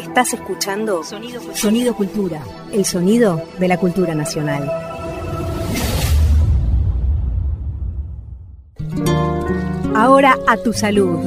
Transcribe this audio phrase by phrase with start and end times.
[0.00, 1.60] Estás escuchando Sonido Cultura.
[1.60, 2.42] Sonido Cultura,
[2.72, 4.70] el sonido de la cultura nacional.
[9.94, 11.18] Ahora a tu salud.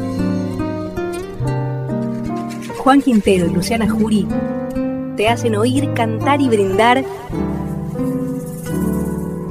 [2.79, 4.27] Juan Quintero y Luciana Jury
[5.17, 7.05] te hacen oír, cantar y brindar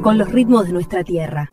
[0.02, 1.52] con los ritmos de nuestra tierra.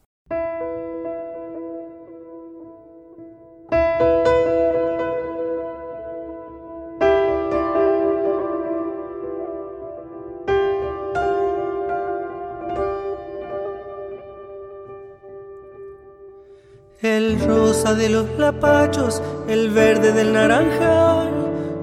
[17.95, 21.29] De los lapachos, el verde del naranjal,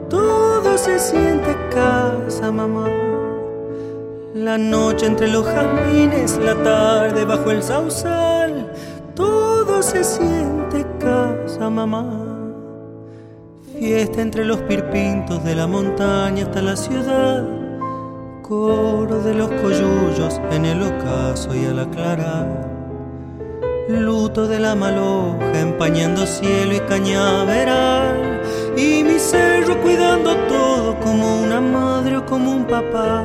[0.09, 2.89] todo se siente casa, mamá.
[4.35, 8.73] La noche entre los jazmines, la tarde bajo el sausal,
[9.15, 12.23] todo se siente casa, mamá.
[13.73, 17.45] Fiesta entre los pirpintos de la montaña hasta la ciudad,
[18.43, 22.76] coro de los coyullos en el ocaso y al aclarar.
[23.89, 28.43] Luto de la maloja empañando cielo y cañaveral.
[28.77, 33.25] Y mi cerro cuidando todo como una madre o como un papá.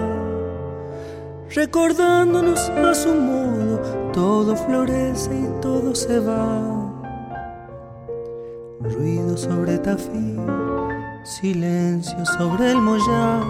[1.49, 3.79] Recordándonos a su modo,
[4.13, 6.61] todo florece y todo se va.
[8.79, 10.37] Ruido sobre tafí,
[11.23, 13.43] silencio sobre el mollar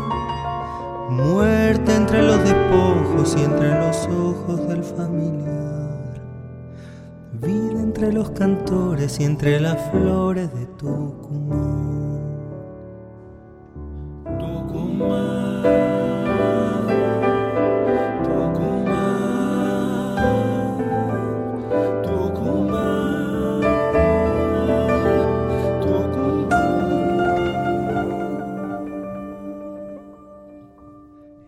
[1.12, 5.71] Muerte entre los despojos y entre los ojos del familiar
[7.42, 12.22] Vida entre los cantores y entre las flores de Tucumán.
[14.38, 15.42] Tucumán.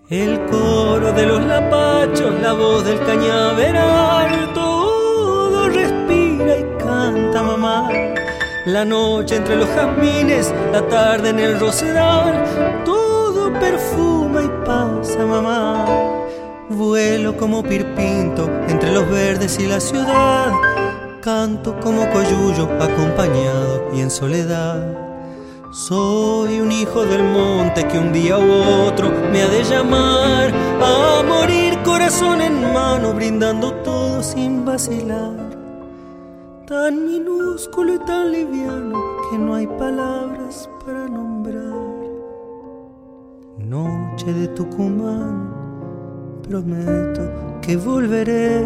[0.09, 4.42] El coro de los lapachos, la voz del cañaveral,
[8.65, 12.45] La noche entre los jazmines, la tarde en el rosedal,
[12.85, 15.85] todo perfuma y pasa mamá.
[16.69, 20.53] Vuelo como pirpinto entre los verdes y la ciudad,
[21.21, 24.97] canto como coyullo acompañado y en soledad.
[25.73, 31.21] Soy un hijo del monte que un día u otro me ha de llamar a
[31.21, 35.52] morir corazón en mano, brindando todo sin vacilar.
[36.67, 38.97] Tan minúsculo y tan liviano
[39.29, 41.73] que no hay palabras para nombrar.
[43.57, 45.53] Noche de Tucumán,
[46.47, 47.21] prometo
[47.61, 48.65] que volveré.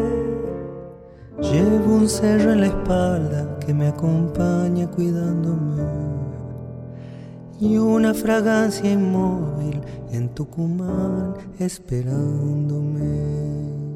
[1.42, 5.82] Llevo un cerro en la espalda que me acompaña cuidándome
[7.60, 9.82] y una fragancia inmóvil
[10.12, 13.87] en Tucumán esperándome.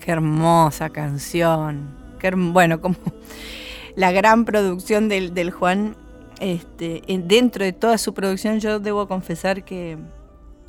[0.00, 1.94] Qué hermosa canción.
[2.18, 2.96] Qué bueno, como
[3.96, 5.96] la gran producción del, del Juan,
[6.40, 9.98] este, en- dentro de toda su producción yo debo confesar que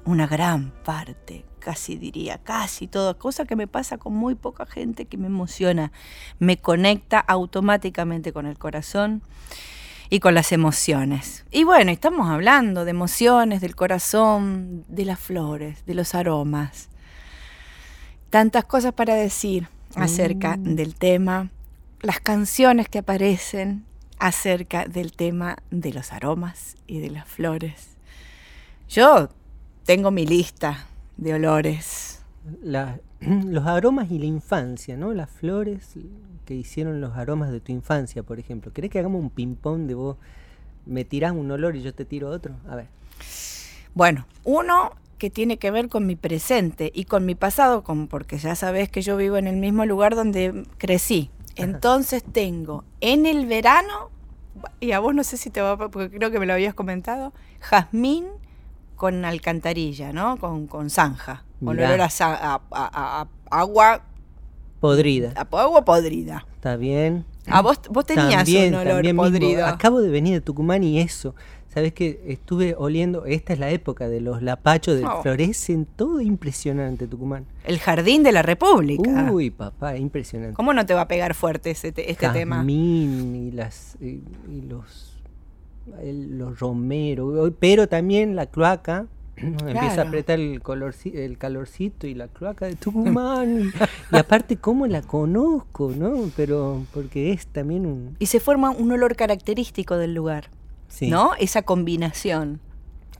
[0.06, 5.06] una gran parte, casi diría, casi toda, cosa que me pasa con muy poca gente
[5.06, 5.92] que me emociona,
[6.40, 9.22] me conecta automáticamente con el corazón
[10.10, 11.46] y con las emociones.
[11.52, 16.90] Y bueno, estamos hablando de emociones, del corazón, de las flores, de los aromas.
[18.32, 21.50] Tantas cosas para decir acerca del tema,
[22.02, 23.86] las canciones que aparecen
[24.20, 27.90] acerca del tema de los aromas y de las flores.
[28.88, 29.30] Yo
[29.86, 30.88] tengo mi lista
[31.18, 32.22] de olores.
[32.64, 35.14] La- los aromas y la infancia, ¿no?
[35.14, 35.90] Las flores
[36.46, 38.72] que hicieron los aromas de tu infancia, por ejemplo.
[38.72, 40.16] ¿Querés que hagamos un ping-pong de vos?
[40.86, 42.56] Me tirás un olor y yo te tiro otro.
[42.70, 42.88] A ver.
[43.94, 48.40] Bueno, uno que tiene que ver con mi presente y con mi pasado, con- porque
[48.40, 51.30] ya sabes que yo vivo en el mismo lugar donde crecí.
[51.56, 54.10] Entonces tengo en el verano,
[54.80, 57.34] y a vos no sé si te va, porque creo que me lo habías comentado,
[57.60, 58.26] jazmín
[58.96, 60.38] con alcantarilla, ¿no?
[60.38, 61.90] Con, con zanja, con Mirá.
[61.90, 64.02] olor a, a- a- a- agua,
[64.80, 65.34] Podrida.
[65.36, 66.48] a agua podrida.
[66.56, 67.26] ¿Está bien?
[67.46, 69.22] A vos, vos tenías También, un olor mismo.
[69.22, 69.68] podrido.
[69.68, 71.36] Acabo de venir de Tucumán y eso.
[71.74, 75.22] ¿Sabes que Estuve oliendo, esta es la época de los lapachos, de Oh.
[75.22, 77.46] florecen, todo impresionante Tucumán.
[77.64, 79.32] El jardín de la República.
[79.32, 80.54] Uy, papá, impresionante.
[80.56, 82.64] ¿Cómo no te va a pegar fuerte ese te- este tema?
[82.68, 84.22] Y las y,
[84.52, 85.18] y los
[86.04, 89.08] el- los romeros, pero también la cloaca
[89.38, 90.10] empieza a Claro.
[90.10, 93.72] apretar el colorci- el calorcito y la cloaca de Tucumán
[94.12, 96.30] y, y aparte cómo la conozco, ¿no?
[96.36, 100.50] Pero porque es también un Y se forma un olor característico del lugar.
[100.92, 101.10] Sí.
[101.10, 101.32] ¿no?
[101.40, 102.60] Esa combinación.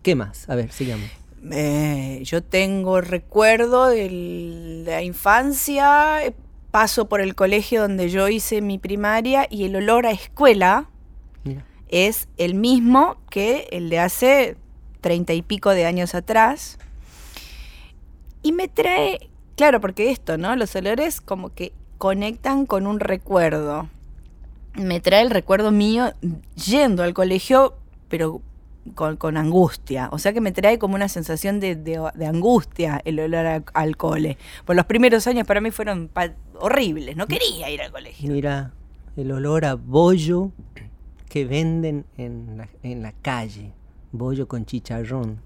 [0.04, 0.50] ¿Qué más?
[0.50, 1.10] A ver, sigamos.
[1.52, 6.20] Eh, yo tengo recuerdo de la infancia,
[6.70, 10.90] paso por el colegio donde yo hice mi primaria y el olor a escuela
[11.44, 11.66] Mira.
[11.90, 14.58] es el mismo que el de hace
[15.02, 16.78] treinta y pico de años atrás.
[18.44, 20.56] Y me trae, claro, porque esto, ¿no?
[20.56, 23.90] Los olores como que conectan con un recuerdo.
[24.76, 26.14] Me trae el recuerdo mío
[26.56, 27.76] yendo al colegio,
[28.08, 28.42] pero
[28.96, 30.10] con, con angustia.
[30.12, 33.64] O sea que me trae como una sensación de, de- de angustia el olor a-
[33.74, 34.38] al cole.
[34.66, 37.16] Por los primeros años para mí fueron pa- horribles.
[37.18, 38.32] No quería ir al colegio.
[38.32, 38.72] Mira,
[39.18, 40.52] el olor a bollo
[41.30, 43.72] que venden en la, en la calle.
[44.14, 45.40] Bollo con chicharrón.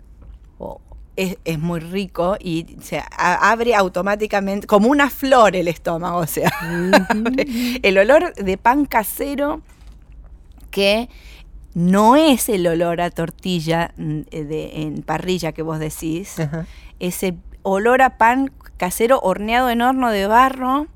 [0.60, 0.80] o-
[1.16, 6.52] es, es muy rico y se abre automáticamente como una flor el estómago, o sea,
[7.82, 9.62] el olor de pan casero
[10.72, 11.10] que
[11.74, 16.66] no es el olor a tortilla mm, de, en parrilla que vos decís, Ajá.
[17.00, 20.88] ese olor a pan casero horneado en horno de barro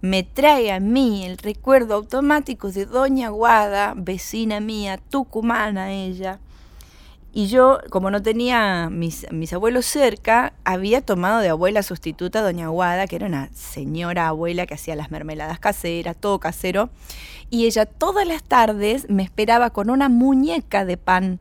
[0.00, 6.40] me trae a mí el recuerdo automático de Doña Guada, vecina mía, tucumana ella.
[7.34, 12.42] Y yo, como no tenía mis, mis abuelos cerca, había tomado de abuela sustituta a
[12.42, 16.90] Doña Guada, que era una señora abuela que hacía las mermeladas caseras, todo casero.
[17.48, 21.40] Y ella todas las tardes me esperaba con una muñeca de pan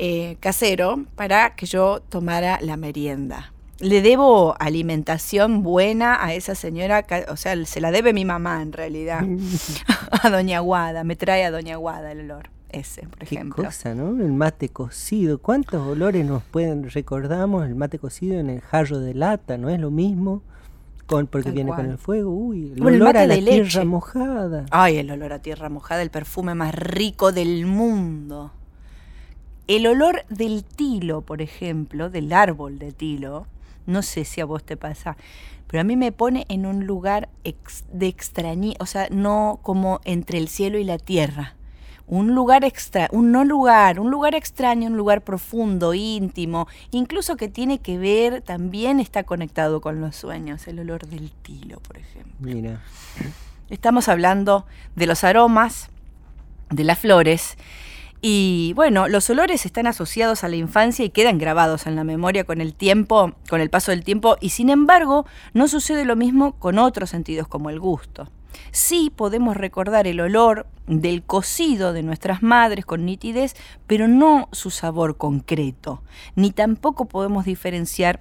[0.00, 3.52] eh, casero para que yo tomara la merienda.
[3.80, 8.72] Le debo alimentación buena a esa señora, o sea, se la debe mi mamá en
[8.72, 9.22] realidad,
[10.22, 13.64] a Doña Guada, me trae a Doña Guada el olor, ese, por Qué ejemplo.
[13.64, 14.10] cosa, ¿no?
[14.22, 15.38] El mate cocido.
[15.38, 17.66] ¿Cuántos olores nos pueden recordamos?
[17.66, 20.42] El mate cocido en el jarro de lata, ¿no es lo mismo?
[21.06, 21.82] Con, porque Tal viene cual.
[21.82, 22.30] con el fuego.
[22.30, 23.84] Uy, el olor a la de tierra leche.
[23.84, 24.66] mojada.
[24.70, 28.52] Ay, el olor a tierra mojada, el perfume más rico del mundo.
[29.66, 33.46] El olor del tilo, por ejemplo, del árbol de tilo,
[33.86, 35.16] no sé si a vos te pasa,
[35.66, 40.00] pero a mí me pone en un lugar ex- de extrañi, o sea, no como
[40.04, 41.54] entre el cielo y la tierra.
[42.08, 47.48] Un lugar extra, un no lugar, un lugar extraño, un lugar profundo, íntimo, incluso que
[47.48, 52.32] tiene que ver, también está conectado con los sueños, el olor del tilo, por ejemplo.
[52.38, 52.80] Mira.
[53.68, 54.64] Estamos hablando
[54.96, 55.90] de los aromas,
[56.70, 57.58] de las flores.
[58.20, 62.44] Y bueno, los olores están asociados a la infancia y quedan grabados en la memoria
[62.44, 66.52] con el tiempo, con el paso del tiempo, y sin embargo, no sucede lo mismo
[66.58, 68.28] con otros sentidos como el gusto.
[68.70, 73.54] Sí podemos recordar el olor del cocido de nuestras madres con nitidez,
[73.86, 76.02] pero no su sabor concreto,
[76.34, 78.20] ni tampoco podemos diferenciar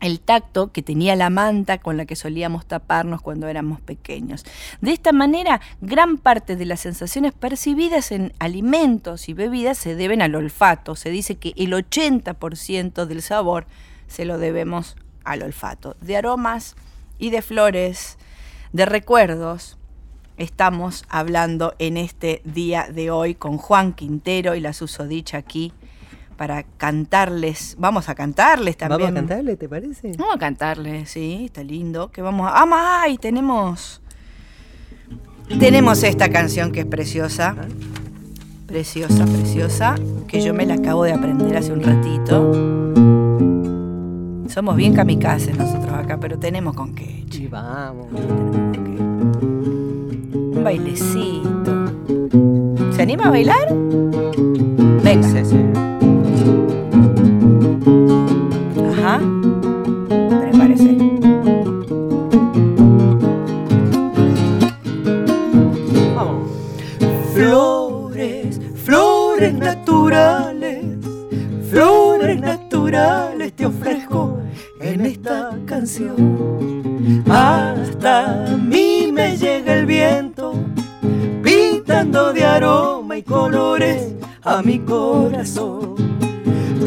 [0.00, 4.44] el tacto que tenía la manta con la que solíamos taparnos cuando éramos pequeños.
[4.80, 10.20] De esta manera, gran parte de las sensaciones percibidas en alimentos y bebidas se deben
[10.20, 10.96] al olfato.
[10.96, 13.66] Se dice que el 80% del sabor
[14.06, 15.96] se lo debemos al olfato.
[16.00, 16.76] De aromas
[17.18, 18.18] y de flores,
[18.72, 19.78] de recuerdos,
[20.36, 25.72] estamos hablando en este día de hoy con Juan Quintero y la susodicha aquí
[26.36, 27.76] para cantarles.
[27.78, 29.00] Vamos a cantarles también.
[29.00, 30.12] ¿Vamos a cantarle, te parece?
[30.18, 32.10] Vamos a cantarle, sí, está lindo.
[32.10, 32.62] Que vamos a.
[32.62, 33.18] ¡Ah, ay!
[33.18, 34.02] Tenemos.
[35.58, 37.56] Tenemos esta canción que es preciosa.
[38.66, 39.94] Preciosa, preciosa.
[40.26, 43.05] Que yo me la acabo de aprender hace un ratito.
[44.56, 47.26] Somos bien kamikazes nosotros acá, pero tenemos con qué.
[47.28, 47.42] che.
[47.42, 48.06] Y vamos.
[48.08, 48.80] Tenemos con qué.
[50.56, 51.84] Un bailecito.
[52.94, 53.68] ¿Se anima a bailar?
[55.04, 55.28] Venga.
[55.28, 55.58] Sí, sí.
[58.92, 59.20] Ajá.
[60.40, 60.96] Prepárese.
[66.14, 66.50] Vamos.
[67.34, 70.96] Flores, flores naturales,
[71.70, 74.35] flores naturales te ofrezco
[74.92, 77.22] en esta canción.
[77.28, 80.54] Hasta a mí me llega el viento,
[81.42, 85.96] pintando de aroma y colores a mi corazón.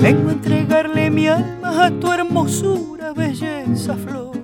[0.01, 4.38] Vengo a entregarle mi alma a tu hermosura, belleza, flor.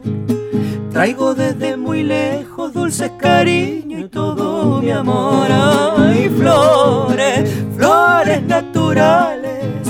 [0.92, 5.48] Traigo desde muy lejos dulces cariño y todo mi amor.
[5.50, 9.88] Ay, flores, flores naturales,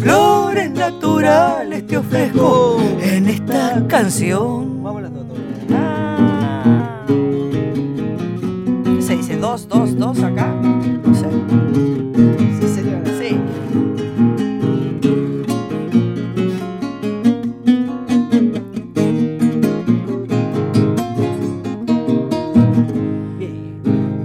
[0.00, 4.82] flores naturales te ofrezco en esta canción.
[4.82, 5.24] Vamos las dos.
[5.72, 7.06] Ah.
[8.84, 9.36] ¿Qué se dice?
[9.38, 10.48] ¿Dos, dos, dos acá?
[10.48, 11.28] No sé.
[12.60, 13.04] Sí, señora.
[13.18, 13.40] Sí.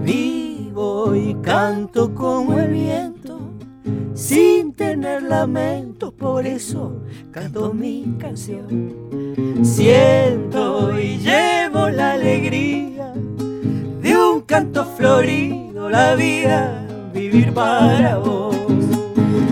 [0.04, 3.40] Vivo y canto como el viento,
[4.76, 7.03] tener lamentos, por eso
[7.34, 8.94] canto mi canción.
[9.64, 13.12] Siento y llevo la alegría
[14.02, 18.56] de un canto florido, la vida, vivir para vos.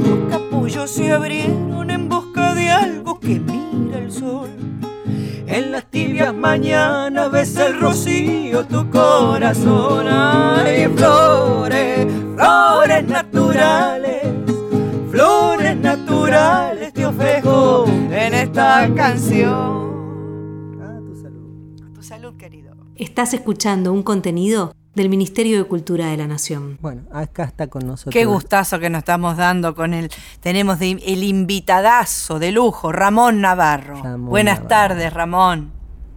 [0.05, 4.49] Los capullos se abrieron en busca de algo que mira el sol.
[5.47, 10.07] En las tibias mañanas ves el rocío tu corazón.
[10.07, 11.90] Hay flores,
[18.51, 20.81] esta canción.
[20.81, 21.81] A tu salud.
[21.89, 22.73] A tu salud, querido.
[22.95, 26.77] Estás escuchando un contenido del Ministerio de Cultura de la Nación.
[26.81, 28.11] Bueno, acá está con nosotros.
[28.13, 30.09] Qué gustazo que nos estamos dando con el.
[30.41, 33.95] Tenemos de- el invitadazo de lujo, Ramón Navarro.
[34.03, 34.67] Ramón Buenas Navarro.
[34.67, 35.71] tardes, Ramón.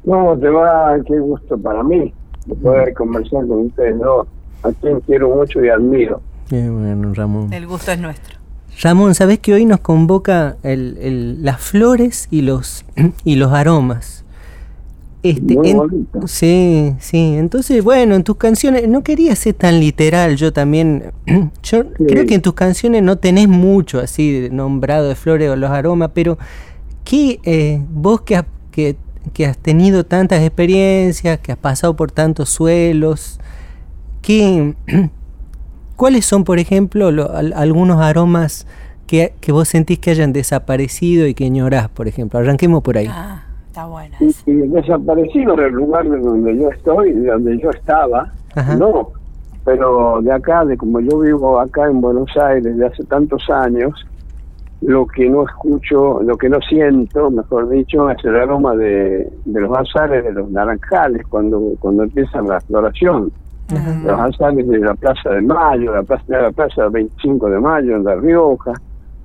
[0.04, 0.96] ¿Cómo te va?
[1.06, 2.12] Qué gusto para mí
[2.46, 4.26] de poder conversar con ustedes dos,
[4.64, 6.20] a quien quiero mucho y admiro.
[6.48, 7.52] Qué bueno, Ramón.
[7.52, 8.38] El gusto es nuestro.
[8.80, 12.84] Ramón, ¿sabés que hoy nos convoca el- el- las flores y los,
[13.24, 14.24] y los aromas?
[15.22, 16.26] Este, Muy en- bonito.
[16.28, 17.34] sí, sí.
[17.38, 21.12] Entonces, bueno, en tus canciones, no quería ser tan literal, yo también.
[21.62, 22.04] Yo Sí.
[22.06, 25.70] creo que en tus canciones no tenés mucho así de nombrado de flores o los
[25.70, 26.36] aromas, pero
[27.04, 28.96] ¿qué, eh, vos que, has- que,
[29.32, 33.40] que has tenido tantas experiencias, que has pasado por tantos suelos,
[34.20, 34.74] ¿qué,
[35.96, 38.66] ¿cuáles son, por ejemplo, lo- al- algunos aromas
[39.06, 42.38] que, que vos sentís que hayan desaparecido y que ignorás, por ejemplo?
[42.38, 43.06] Arranquemos por ahí.
[43.10, 44.16] Ah, está buena.
[44.20, 48.76] Y, y desaparecido del lugar de donde yo estoy, de donde yo estaba, Ajá.
[48.76, 49.08] no.
[49.64, 53.92] Pero de acá, de como yo vivo acá en Buenos Aires de hace tantos años,
[54.82, 59.60] lo que no escucho, lo que no siento, mejor dicho, es el aroma de, de
[59.60, 63.32] los azares de los naranjales cuando, cuando empieza la floración.
[64.04, 67.97] Los alzares de la Plaza de Mayo, la plaza, la plaza del 25 de Mayo
[67.97, 68.73] en La Rioja,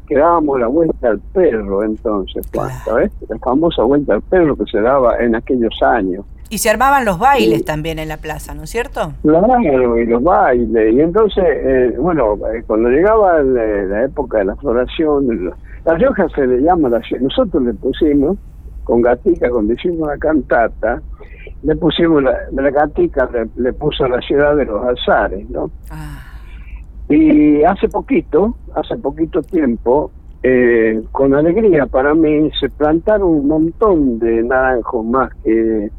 [0.08, 3.12] que dábamos la vuelta al perro entonces, Juan, ¿sabes?
[3.28, 6.26] La famosa vuelta al perro que se daba en aquellos años.
[6.50, 9.12] Y se armaban los bailes también en la plaza, ¿no es cierto?
[9.22, 10.96] Claro, y los bailes.
[10.96, 15.54] Y entonces, eh, bueno, eh, cuando llegaba eh, la época de la floración, lo-
[15.86, 18.38] La Rioja se le llama, la, nosotros le pusimos,
[18.84, 21.00] con Gatica, cuando hicimos la cantata,
[21.64, 25.70] le pusimos, la, la Gatica le, le puso la ciudad de los alzares, ¿no?
[25.92, 26.24] Ah,
[27.10, 30.12] Y hace poquito, hace poquito tiempo,
[30.44, 35.90] eh, con alegría para mí, se plantaron un montón de naranjos más que,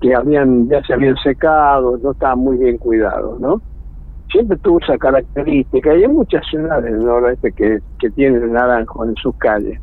[0.00, 3.60] que habían ya se habían secado, no estaban muy bien cuidados, ¿no?
[4.30, 9.04] Siempre tuvo esa característica y hay muchas ciudades del noroeste que, que tienen el naranjo
[9.04, 9.80] en sus calles,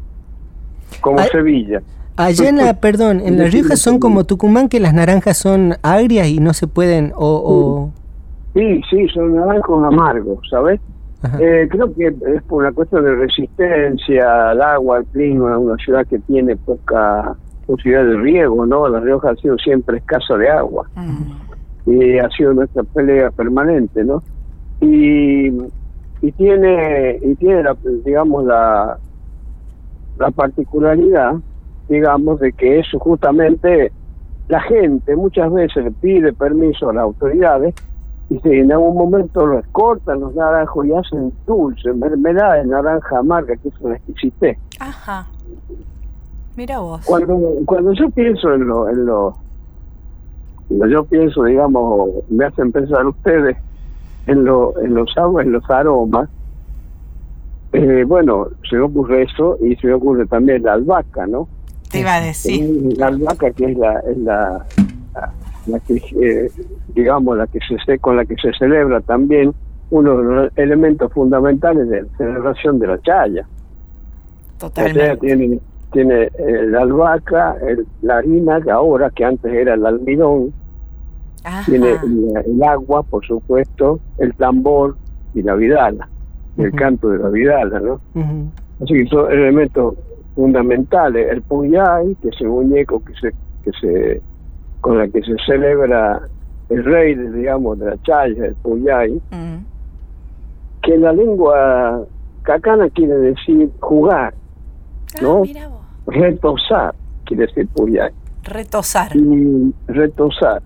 [1.01, 1.81] como Ay- Sevilla.
[2.15, 6.27] Allá en la, perdón, en La Rioja son como Tucumán que las naranjas son agrias
[6.27, 7.27] y no se pueden, o...
[7.43, 7.91] o-
[8.53, 10.79] Sí, sí, son naranjos amargos, ¿sabes?
[11.39, 16.05] Eh, creo que es por una cuestión de resistencia al agua, al clima, una ciudad
[16.05, 17.33] que tiene poca
[17.65, 18.87] posibilidad de riego, ¿no?
[18.89, 21.89] La Rioja ha sido siempre escasa de agua mm.
[21.91, 24.21] y ha sido nuestra pelea permanente, ¿no?
[24.81, 25.47] Y,
[26.21, 28.97] y tiene, y tiene la, digamos, la,
[30.19, 31.35] la particularidad,
[31.89, 33.91] digamos, de que eso justamente
[34.47, 37.73] la gente muchas veces le pide permiso a las autoridades
[38.29, 43.19] y si en algún momento los cortan los naranjos y hacen dulce, mermelada de naranja
[43.19, 44.57] amarga, que es una exquisitez.
[44.79, 45.27] Ajá.
[46.55, 47.05] Mira vos.
[47.05, 49.35] Cuando, cuando yo pienso en lo, en lo,
[50.67, 53.57] cuando yo pienso, digamos, me hacen pensar ustedes
[54.27, 56.29] en, lo, en los aguas, en los aromas,
[57.73, 61.47] eh, bueno, se me ocurre eso y se me ocurre también la albahaca, ¿no?
[61.93, 62.97] Te iba a decir.
[62.97, 64.65] La albahaca que es la, es la,
[65.13, 65.31] la,
[65.67, 66.51] la que, eh,
[66.93, 69.53] digamos, la que se con la que se celebra también
[69.91, 73.47] uno de los elementos fundamentales de la celebración de la chaya.
[74.61, 75.17] La chaya Totalmente.
[75.17, 75.59] tiene,
[75.91, 80.51] tiene eh, la albahaca, el- la harina, que ahora que antes era el almidón,
[81.43, 81.63] Ajá.
[81.69, 84.95] tiene el, el agua, por supuesto, el tambor
[85.35, 86.09] y la vidala,
[86.57, 88.01] el canto de la vidala, ¿no?
[88.15, 88.49] Ujú.
[88.83, 89.93] Así que son elementos
[90.35, 91.29] fundamentales.
[91.31, 93.29] El puyay, que es el muñeco que se,
[93.63, 94.21] que se,
[94.81, 96.21] con la que se celebra
[96.69, 99.65] el rey, digamos, de la chaya, el puyay, Mm.
[100.81, 102.03] que en la lengua
[102.43, 104.33] cacana quiere decir jugar,
[105.15, 105.43] Ah, ¿No?
[106.07, 108.11] retosar, quiere decir puyay,
[108.43, 109.15] Retosar.
[109.15, 110.61] y retosar.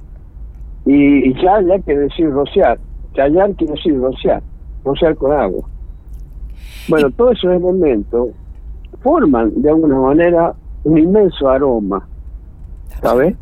[0.85, 2.79] Y chaya quiere decir rociar,
[3.13, 4.41] chayar quiere decir rociar,
[4.85, 5.67] rociar con agua.
[6.87, 8.29] Bueno, todos esos elementos
[9.01, 12.07] forman de alguna manera un inmenso aroma,
[13.01, 13.35] ¿sabes?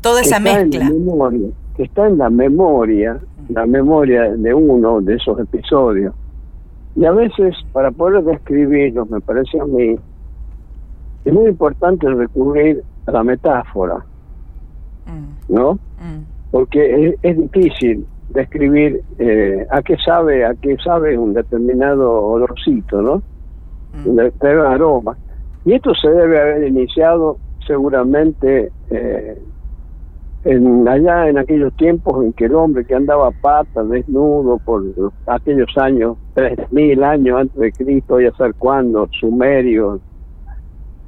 [0.00, 0.84] Toda que esa está en mezcla.
[0.84, 3.18] la memoria, que está en la memoria,
[3.48, 6.14] la memoria de uno de esos episodios.
[6.94, 9.96] Y a veces, para poder describirlos, me parece a mí,
[11.24, 14.04] es muy importante recurrir a la metáfora,
[15.06, 15.54] mm.
[15.54, 15.74] ¿no?
[15.74, 16.24] Mm.
[16.50, 23.22] Porque es, difícil describir eh, a qué sabe, a qué sabe un determinado olorcito, ¿no?
[23.92, 24.08] Mm.
[24.08, 25.16] Un determinado aroma.
[25.64, 29.38] Y esto se debe haber iniciado seguramente eh,
[30.44, 34.82] en allá en aquellos tiempos en que el hombre que andaba pata, desnudo por
[35.26, 40.00] aquellos años, tres mil años antes de Cristo, ya saber cuándo, sumerios,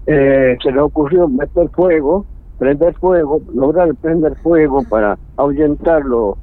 [0.06, 2.26] eh, se le ocurrió meter fuego,
[2.58, 6.36] prender fuego, lograr prender fuego para ahuyentar los,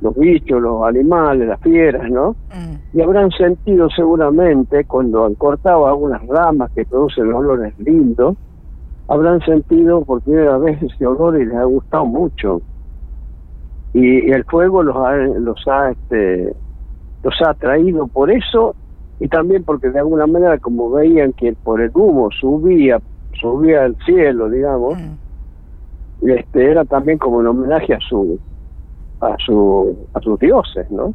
[0.00, 2.32] los bichos, los animales, las fieras, ¿no?
[2.54, 2.96] Mm.
[2.98, 8.36] Y habrán sentido seguramente cuando han cortado algunas ramas que producen olores lindos,
[9.08, 12.62] habrán sentido por primera vez ese olor y les ha gustado mucho.
[13.92, 16.54] Y, el fuego los ha, los ha, este,
[17.22, 18.74] los ha atraído por eso
[19.18, 23.00] y también porque de alguna manera como veían que por el humo subía
[23.38, 26.30] subía al cielo digamos mm.
[26.30, 28.38] este era también como un homenaje a su
[29.20, 31.14] a su a sus dioses no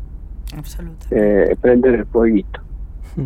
[0.56, 2.60] absolutamente eh, prender el fueguito
[3.16, 3.26] mm.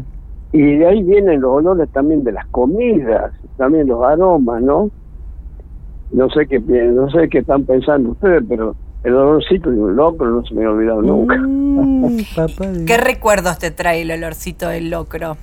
[0.54, 4.90] y de ahí vienen los olores también de las comidas también los aromas no
[6.12, 10.30] no sé qué no sé qué están pensando ustedes pero el olorcito de un locro
[10.30, 11.38] no se me ha olvidado nunca.
[11.38, 15.38] Mm, ¿Qué recuerdos te trae el olorcito del locro?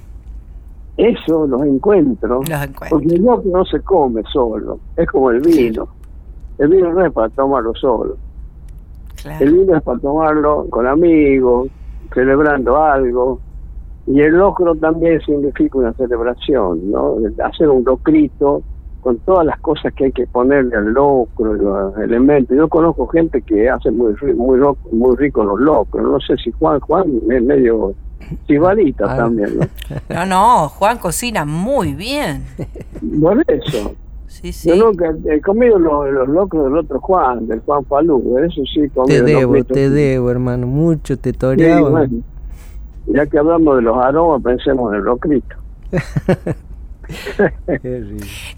[0.97, 2.43] Eso los encuentro.
[2.49, 2.89] Los encuentro.
[2.91, 5.89] Porque el locro no se come solo, es como el vino.
[6.59, 8.17] El vino no es para tomarlo solo.
[9.41, 11.69] El vino es para tomarlo con amigos,
[12.13, 13.41] celebrando algo.
[14.07, 17.17] Y el locro también significa una celebración, ¿no?
[17.45, 18.63] Hacer un locrito
[19.01, 22.57] con todas las cosas que hay que ponerle al locro, los elementos.
[22.57, 24.61] Yo conozco gente que hace muy muy
[24.93, 26.05] muy rico los locros.
[26.05, 27.95] No sé si Juan Juan es medio
[28.47, 29.17] chivalita ah.
[29.17, 29.67] también, ¿no?
[30.15, 32.45] No, no, Juan cocina muy bien.
[33.21, 33.95] Por eso.
[34.29, 34.69] Sí, sí.
[34.69, 38.83] Yo nunca he comido los, los locros del otro Juan, del Juan Falú, eso sí
[39.07, 42.07] Te debo, te debo, hermano, mucho te toreaba.
[43.07, 45.57] ya que hablamos de los aromas, pensemos en el locrito.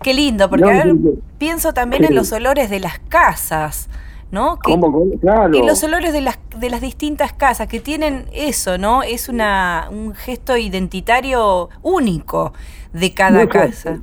[0.03, 0.97] Qué lindo, porque
[1.37, 3.91] pienso también en los olores de las casas.
[4.31, 4.59] ¿no?
[4.59, 9.03] Que, En los olores de las, de las distintas casas que tienen eso, ¿no?
[9.03, 12.53] Es una, un gesto identitario único
[12.93, 14.01] de cada casa.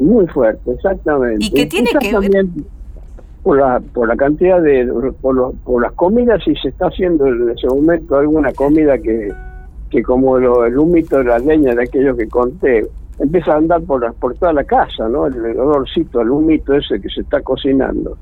[0.00, 1.44] Muy fuerte, exactamente.
[1.44, 2.46] Y que tiene que ver...
[3.42, 4.86] Por la, por la cantidad de...
[5.20, 9.32] Por, por las comidas, si se está haciendo en ese momento alguna comida que,
[9.90, 12.86] que como lo, el humito de la leña de aquello que conté,
[13.18, 15.26] empieza a andar por, por toda la casa, ¿no?
[15.26, 18.16] El, olorcito, el humito ese que se está cocinando.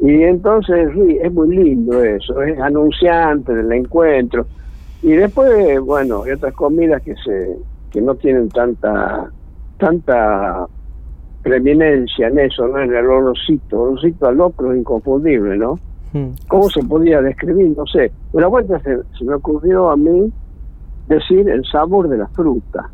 [0.00, 0.88] Y entonces
[1.20, 4.46] es muy lindo eso, es anunciante del encuentro.
[5.02, 7.56] Y después, bueno, hay otras comidas que se
[7.90, 9.30] que no tienen tanta
[9.82, 10.66] tanta
[11.42, 12.78] preeminencia en eso, ¿no?
[12.80, 15.78] En el olorcito, el olorcito al locro inconfundible, ¿no?
[16.12, 16.30] Hmm.
[16.48, 17.76] ¿Cómo se podía describir?
[17.76, 18.12] No sé.
[18.32, 20.32] Una vuelta se, se me ocurrió a mí
[21.08, 22.90] decir el sabor de la fruta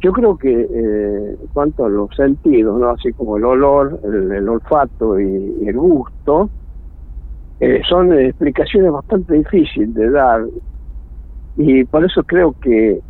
[0.00, 2.90] yo creo que eh, en cuanto a los sentidos, ¿no?
[2.90, 6.48] así como el olor, el, olfato y, el gusto,
[7.60, 10.42] eh, son explicaciones bastante difíciles de dar
[11.56, 13.00] y por eso creo que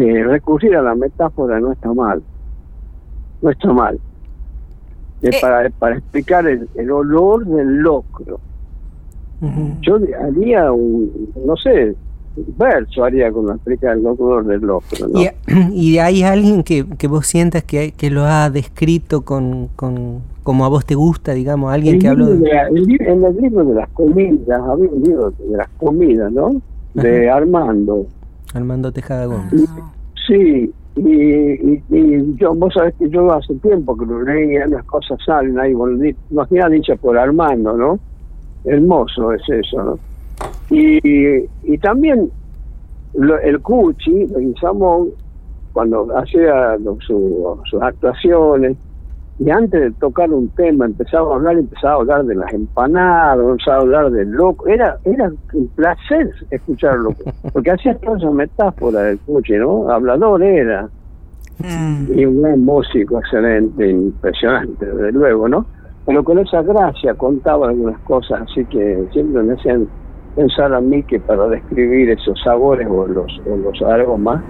[0.00, 2.22] eh, recurrir a la metáfora no está mal,
[3.42, 3.98] no está mal.
[5.40, 8.40] para, para explicar el, el olor del locro.
[9.82, 11.94] Yo haría un, no sé,
[12.58, 15.08] verso haría como explica el doctor del locro.
[15.08, 15.20] ¿no?
[15.72, 20.64] ¿Y, hay alguien que, que vos sientas que, que lo ha descrito con, con como
[20.64, 22.50] a vos te gusta, digamos, alguien que habló de...
[22.50, 26.62] en el libro de las comidas, había un libro de las comidas, ¿no?
[26.94, 28.06] De Armando.
[28.54, 29.68] Armando Tejada Gómez.
[30.26, 35.58] sí, y, yo, vos sabés que yo hace tiempo que lo leía, las cosas salen
[35.58, 37.98] ahí, bueno, imagina dicha por Armando, ¿no?
[38.64, 39.98] Hermoso es eso, ¿no?
[40.70, 42.30] Y, también
[43.14, 45.10] el Cuchi, el Samón,
[45.72, 48.76] cuando hacía sus actuaciones,
[49.40, 53.38] y antes de tocar un tema empezaba a hablar, empezaba a hablar de las empanadas,
[53.38, 57.10] empezaba a hablar del loco, era, era un placer escucharlo,
[57.52, 59.88] porque hacía toda esa metáfora del Cuchi, ¿no?
[59.90, 60.88] Hablador era.
[61.58, 62.18] Mm.
[62.18, 65.66] Y un gran músico excelente, impresionante, desde luego, ¿no?
[66.04, 69.86] Pero con esa gracia contaba algunas cosas, así que siempre me hacían
[70.34, 74.42] pensar a mí que para describir esos sabores o los, o los aromas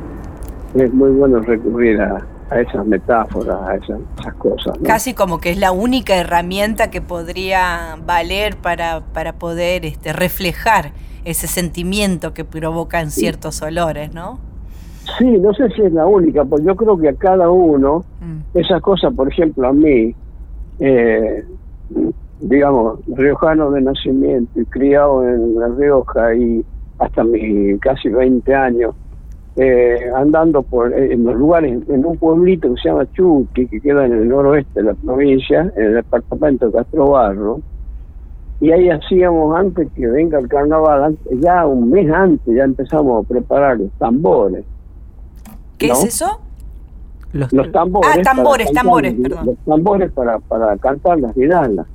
[0.74, 4.78] es muy bueno recurrir a, esas metáforas, a esas, cosas.
[4.84, 10.92] Casi como que es la única herramienta que podría valer para, para poder este, reflejar
[11.24, 14.38] ese sentimiento que provocan ciertos olores, ¿no?
[15.18, 18.58] Sí, no sé si es la única, porque yo creo que a cada uno, mm.
[18.58, 20.14] esas cosas, por ejemplo, a mí,
[20.80, 21.44] eh,
[22.40, 26.64] digamos, riojano de nacimiento y criado en La Rioja y
[26.98, 28.94] hasta mis casi 20 años,
[29.60, 33.80] eh, andando por eh, en los lugares, en un pueblito que se llama Chuqui, que
[33.80, 37.60] queda en el noroeste de la provincia, en el departamento de Castro Barro,
[38.60, 43.28] y ahí hacíamos antes que venga el carnaval, ya un mes antes ya empezamos a
[43.28, 44.64] preparar los tambores.
[45.76, 46.40] ¿Qué es eso?
[47.32, 48.10] Los, tambores.
[48.16, 49.46] Ah, tambores, tambores, perdón.
[49.46, 51.86] Los tambores para, para cantarlas y darlas.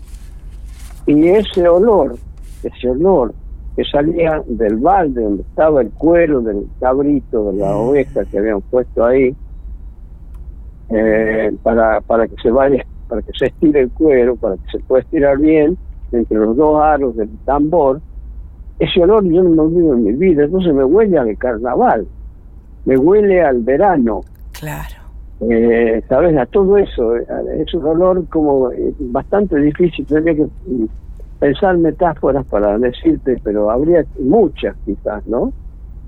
[1.06, 2.17] Y ese olor,
[2.62, 3.34] ese olor
[3.76, 8.62] que salía del balde donde estaba el cuero del cabrito, de la oveja que habían
[8.62, 9.36] puesto ahí,
[10.90, 14.80] eh, para, para que se vaya, para que se estire el cuero, para que se
[14.80, 15.78] pueda estirar bien,
[16.12, 18.00] entre los dos aros del tambor,
[18.80, 22.08] ese olor yo no lo olvido en mi vida, entonces me huele al carnaval,
[22.86, 24.22] me huele al verano.
[24.52, 25.04] Claro.
[25.50, 26.38] Eh, ¿Sabes?
[26.38, 30.86] A todo eso, es un olor como eh, bastante difícil, tendría que mm,
[31.44, 35.52] pensar metáforas para decirte, pero habría muchas quizás, ¿no?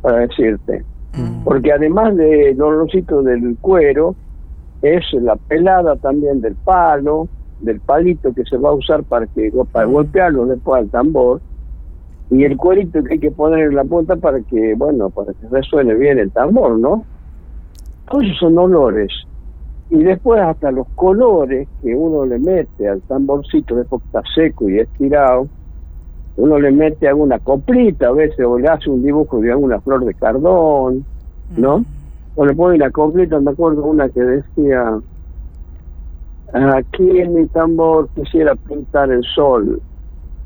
[0.02, 0.86] Para decirte.
[1.14, 1.44] Mm.
[1.44, 4.16] Porque además del olorcito del cuero,
[4.82, 7.28] es la pelada también del palo,
[7.60, 11.42] del palito que se va a usar para que para golpearlo después al tambor
[12.32, 15.48] y el cuerito que hay que poner en la punta para que bueno para que
[15.50, 17.06] resuene bien el tambor no
[18.10, 19.12] todos esos son olores
[19.90, 24.80] y después hasta los colores que uno le mete al tamborcito después está seco y
[24.80, 25.48] estirado
[26.38, 30.06] uno le mete alguna coplita a veces o le hace un dibujo de alguna flor
[30.06, 31.06] de cardón
[31.56, 31.86] no
[32.36, 35.00] o le pone la coplita me acuerdo una que decía
[36.56, 39.82] Aquí en mi tambor quisiera pintar el sol,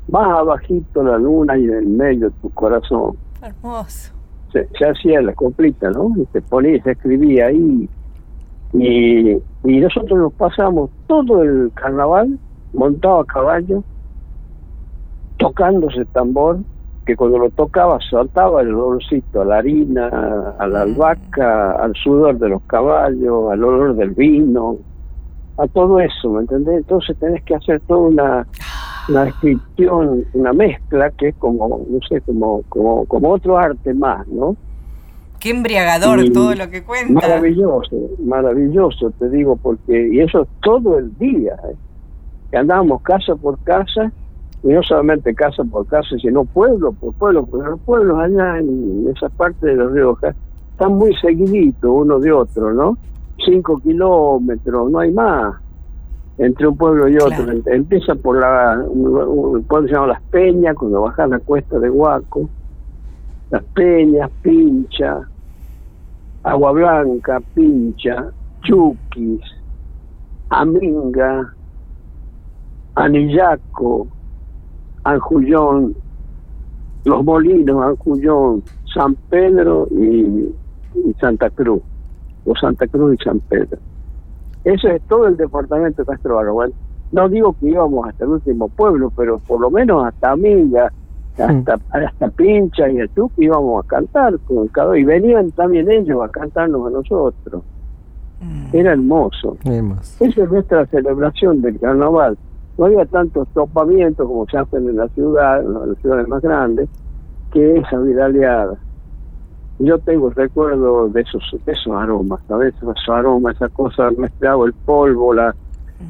[0.08, 3.16] más abajito la luna y en el medio tu corazón.
[3.40, 4.12] Hermoso.
[4.52, 6.12] Se, hacía la completa, ¿no?
[6.16, 7.88] Y se ponía, se escribía ahí.
[8.72, 9.30] Y,
[9.64, 12.38] y nosotros nos pasamos todo el carnaval
[12.72, 13.82] montado a caballo,
[15.38, 16.58] tocando ese tambor,
[17.06, 22.38] que cuando lo tocaba saltaba el olorcito a la harina, a la albahaca, al sudor
[22.38, 24.76] de los caballos, al olor del vino,
[25.58, 26.78] a todo eso, ¿me entendés?
[26.78, 28.46] Entonces tenés que hacer toda una,
[29.08, 34.26] una descripción, una mezcla que es como, no sé, como, como, como otro arte más,
[34.28, 34.56] ¿no?
[35.40, 37.14] Qué embriagador todo lo que cuenta.
[37.14, 41.76] Maravilloso, maravilloso, te digo, porque, y eso todo el día, ¿eh?
[42.50, 44.12] que andábamos casa por casa,
[44.62, 49.10] y no solamente casa por casa, sino pueblo por pueblo, porque los pueblos allá en
[49.16, 50.34] esa parte de los Rioja
[50.72, 52.98] están muy seguiditos uno de otro, ¿no?
[53.44, 55.54] cinco kilómetros, no hay más
[56.38, 57.44] entre un pueblo y otro.
[57.66, 62.48] Empieza por la, un, pueblo se llama Las Peñas, cuando bajas la cuesta de Huaco,
[63.50, 65.20] Las Peñas, Pincha,
[66.42, 68.30] Agua Blanca, Pincha,
[68.62, 69.40] Chuquis,
[70.48, 71.54] Aminga,
[72.94, 74.08] Anillaco,
[75.04, 75.94] Anjullón,
[77.04, 80.54] Los Molinos, Anjullón, San Pedro y
[81.20, 81.82] Santa Cruz
[82.44, 83.78] o Santa Cruz y San Pedro.
[84.64, 86.58] Eso es todo el departamento de Castro Barro.
[87.12, 90.92] no digo que íbamos hasta el último pueblo, pero por lo menos hasta Amiga,
[91.40, 96.28] hasta, hasta Pincha y el íbamos a cantar con cada y venían también ellos a
[96.28, 97.62] cantarnos a nosotros.
[98.40, 98.76] Mm.
[98.76, 99.56] Era hermoso.
[99.64, 102.38] Esa es nuestra celebración del carnaval.
[102.78, 106.88] No había tantos topamientos como se hacen en la ciudad, en las ciudades más grandes,
[107.52, 108.78] que esa viraleada
[109.80, 112.74] yo tengo recuerdo de esos, esos aromas, ¿sabes?
[112.76, 115.54] Esos aromas, esa cosa mezclado, el polvo, la,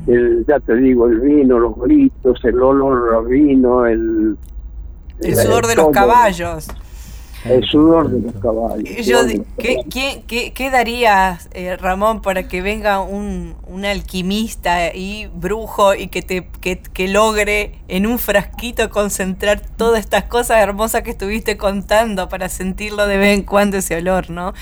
[0.07, 4.37] el, ya te digo, el vino, los gritos, el olor al vino, el...
[5.21, 6.67] El, sudor de los caballos.
[7.45, 8.85] El sudor de los caballos.
[9.59, 16.21] ¿qué, qué, darías, eh, Ramón, para que venga un, un, alquimista y brujo y que,
[16.21, 22.51] te, que, logre en un frasquito concentrar todas estas cosas hermosas que estuviste contando para
[22.51, 24.53] sentirlo de vez en cuando ese olor, ¿no?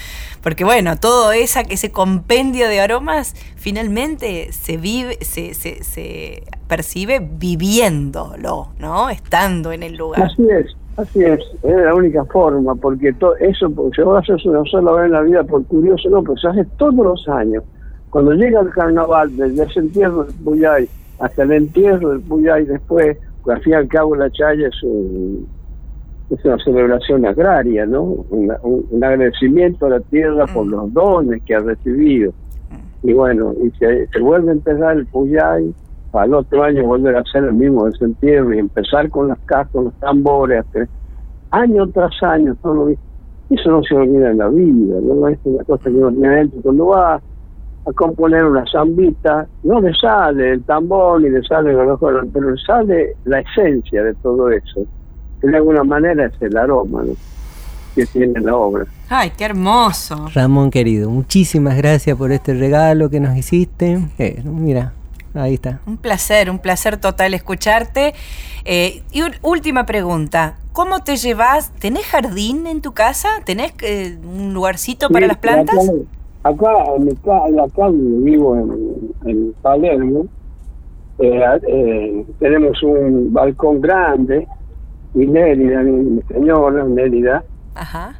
[0.40, 7.18] Porque bueno, todo esa, ese compendio de aromas finalmente se vive, se, se, se percibe
[7.20, 9.10] viviéndolo, ¿no?
[9.10, 10.22] Estando en el lugar.
[10.22, 10.77] Así es.
[10.98, 14.90] Así es, es la única forma, porque todo eso, porque si vos haces una sola
[14.90, 17.62] vez en la vida por curioso, no, pues se hace todos los años.
[18.10, 20.88] Cuando llega el carnaval, desde ese entierro del Puyay
[21.20, 24.74] hasta el entierro del Puyay después, pues al fin y al cabo la chaya es,
[26.30, 28.02] es una celebración agraria, ¿no?
[28.02, 28.50] un,
[29.00, 30.70] agradecimiento a la tierra por mm.
[30.70, 32.32] los dones que ha recibido.
[33.04, 35.72] Y bueno, y se, se vuelve a empezar el Puyay,
[36.10, 39.72] para el otro año volver a hacer el mismo desentierro y empezar con las casas,
[39.72, 40.64] con los tambores,
[41.50, 42.88] año tras año, todo lo
[43.50, 46.60] eso no se olvida en la vida, no es una cosa que uno tiene dentro.
[46.60, 51.86] Cuando va a componer una zambita, no le sale el tambor ni le sale lo
[51.86, 54.84] mejor, pero le sale la esencia de todo eso,
[55.40, 57.04] que de alguna manera es el aroma
[57.94, 58.84] que tiene la obra.
[59.08, 60.26] ¡Ay, qué hermoso!
[60.34, 63.98] Ramón querido, muchísimas gracias por este regalo que nos hiciste.
[64.18, 64.92] Eh, mira,
[65.34, 65.80] ahí está.
[65.86, 68.14] Un placer, un placer total escucharte.
[68.64, 71.72] Eh, y última pregunta, ¿cómo te llevas?
[71.78, 73.28] ¿Tenés jardín en tu casa?
[73.44, 75.90] ¿Tenés eh, un lugarcito para las plantas?
[76.42, 76.70] Acá,
[77.64, 78.56] acá, vivo
[79.24, 80.26] en, Palermo,
[81.18, 84.46] eh, tenemos un balcón grande
[85.14, 87.44] y Nélida, mi señora Nélida,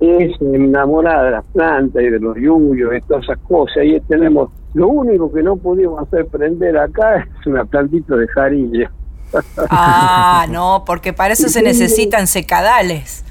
[0.00, 3.84] es enamorada de las plantas y de los yuyos y todas esas cosas.
[3.84, 8.90] Y tenemos, lo único que no pudimos hacer prender acá es una plantita de jarilla.
[9.70, 13.24] Ah, no, porque para eso se necesitan secadales.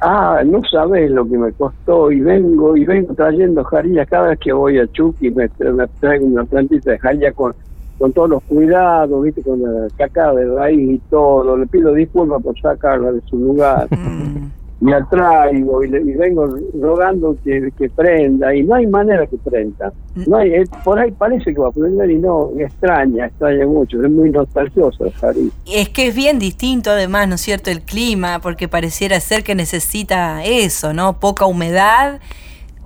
[0.00, 4.38] Ah, no sabes lo que me costó y vengo y vengo trayendo jarillas cada vez
[4.38, 7.54] que voy a Chucky me, traigo una plantita de jarilla con,
[7.98, 11.56] con todos los cuidados, viste, con la caca de raíz y todo.
[11.56, 13.88] Le pido disculpas por sacarla de su lugar.
[13.90, 19.38] Mm me atraigo y, y vengo rogando que, que, prenda y no hay manera que
[19.38, 19.92] prenda.
[20.26, 24.10] No hay, por ahí parece que va a prender y no, extraña, extraña mucho, es
[24.10, 28.68] muy nostalgioso el Es que es bien distinto además, ¿no es cierto?, el clima, porque
[28.68, 31.20] pareciera ser que necesita eso, ¿no?
[31.20, 32.20] Poca humedad,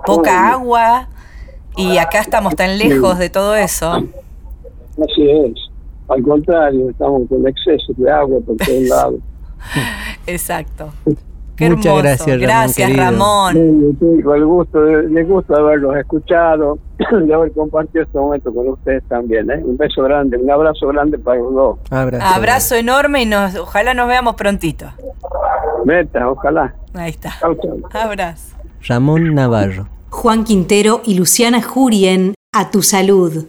[0.06, 1.08] poca agua
[1.76, 3.90] y acá estamos tan lejos de todo eso.
[3.92, 5.54] Así es,
[6.08, 9.20] al contrario, estamos con exceso de agua por todos lados.
[10.26, 10.92] Exacto.
[11.68, 12.40] Muchas gracias, Ramón.
[12.40, 13.96] Gracias, Ramón.
[13.98, 16.78] Sí, con el gusto, de gusto haberlos escuchado,
[17.26, 19.50] de haber compartido este momento con ustedes también.
[19.50, 19.60] ¿eh?
[19.64, 21.78] Un beso grande, un abrazo grande para los dos.
[21.90, 24.86] Abrazo, enorme y nos, ojalá nos veamos prontito.
[25.84, 26.74] Meta, ojalá.
[26.94, 27.32] Ahí está.
[27.92, 28.56] Abrazo.
[28.86, 29.88] Ramón Navarro.
[30.10, 33.46] Juan Quintero y Luciana Jurien, a tu salud.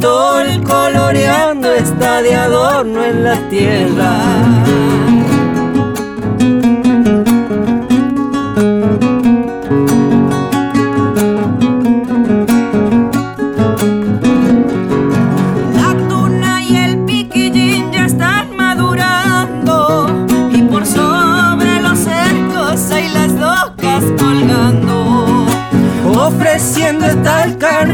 [0.00, 4.97] El coloreando está de adorno en la tierra.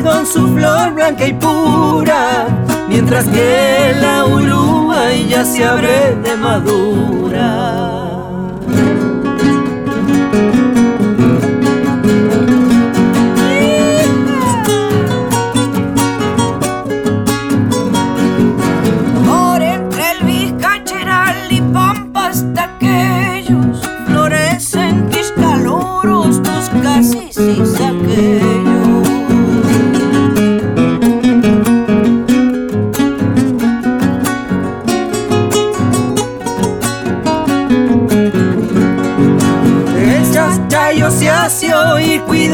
[0.04, 2.46] Cardón su flor blanca y pura,
[2.88, 4.24] mientras que la
[5.14, 8.03] y ya se abre de madura.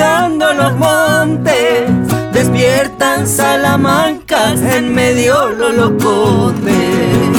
[0.00, 1.90] Cuidando los montes,
[2.32, 7.29] despiertan salamancas en medio los locotes.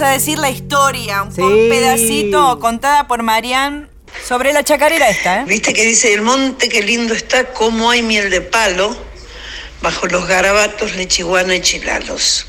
[0.00, 3.90] Vamos a decir la historia, un pedacito contada por Marian
[4.26, 5.42] sobre la chacarera esta.
[5.42, 5.44] ¿eh?
[5.46, 8.96] Viste que dice, el monte qué lindo está, como hay miel de palo,
[9.82, 12.46] bajo los garabatos, lechiguana y chilalos.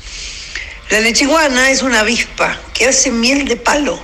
[0.88, 4.02] La lechiguana es una avispa que hace miel de palo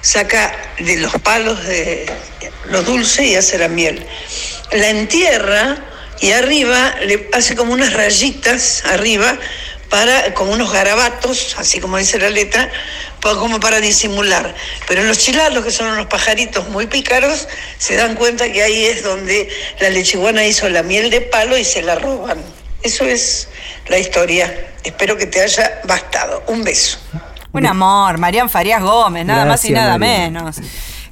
[0.00, 2.12] saca de los palos de
[2.70, 4.04] lo dulce y hace la miel.
[4.72, 5.76] La entierra
[6.20, 9.38] y arriba le hace como unas rayitas arriba
[9.94, 12.68] para, como unos garabatos, así como dice la letra,
[13.20, 14.52] como para disimular.
[14.88, 17.46] Pero los chilalos, que son unos pajaritos muy pícaros,
[17.78, 21.64] se dan cuenta que ahí es donde la lechiguana hizo la miel de palo y
[21.64, 22.38] se la roban.
[22.82, 23.48] Eso es
[23.86, 24.72] la historia.
[24.82, 26.42] Espero que te haya bastado.
[26.48, 26.98] Un beso.
[27.52, 30.56] Un amor, Marian Farías Gómez, nada más y nada menos.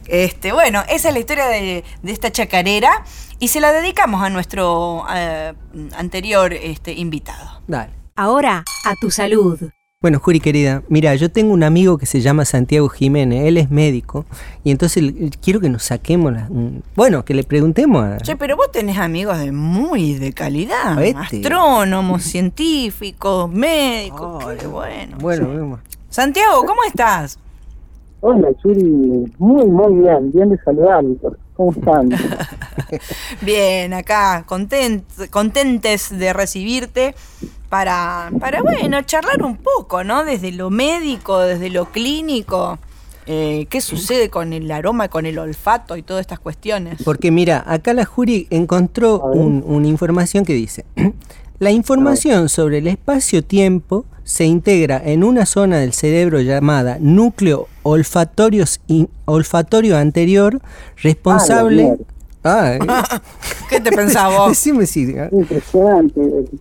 [0.08, 3.04] Este, bueno, esa es la historia de, esta chacarera
[3.38, 5.52] y se la dedicamos a nuestro eh,
[5.96, 7.62] anterior este, invitado.
[7.68, 8.01] Dale.
[8.14, 9.58] Ahora, a tu salud.
[10.02, 13.70] Bueno, Juri querida, mira, yo tengo un amigo que se llama Santiago Jiménez, él es
[13.70, 14.26] médico,
[14.64, 16.48] y entonces quiero que nos saquemos, la,
[16.96, 18.18] bueno, que le preguntemos a...
[18.18, 21.36] Che, pero vos tenés amigos de muy de calidad, este.
[21.36, 25.16] astrónomos, científicos, médicos, qué bueno.
[25.20, 25.78] Bueno,
[26.10, 27.38] Santiago, ¿cómo estás?
[28.20, 31.16] Hola, Churi, muy, muy bien, bien de saludarlos.
[31.54, 32.10] ¿Cómo están?
[33.40, 37.14] bien, acá, content, contentes de recibirte
[37.72, 40.26] para, para, bueno, charlar un poco, ¿no?
[40.26, 42.78] Desde lo médico, desde lo clínico.
[43.24, 47.02] Eh, ¿Qué sucede con el aroma, con el olfato y todas estas cuestiones?
[47.02, 50.84] Porque mira, acá la Jury encontró una información que dice,
[51.60, 58.66] la información sobre el espacio-tiempo se integra en una zona del cerebro llamada núcleo olfatorio,
[59.96, 60.60] anterior,
[61.02, 61.96] responsable
[62.44, 62.78] Ah, eh.
[63.68, 65.14] ¿Qué te pensabas Decime si.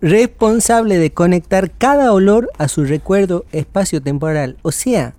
[0.00, 4.56] Responsable de conectar cada olor a su recuerdo espacio-temporal.
[4.62, 5.14] O sea,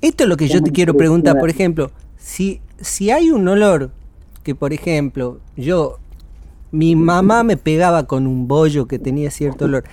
[0.00, 1.38] esto es lo que yo te quiero preguntar.
[1.38, 3.90] Por ejemplo, si, si hay un olor
[4.42, 5.98] que, por ejemplo, yo.
[6.70, 9.84] Mi mamá me pegaba con un bollo que tenía cierto olor.